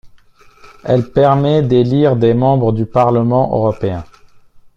[0.83, 4.03] Elle permet d'élire des membres du Parlement européen.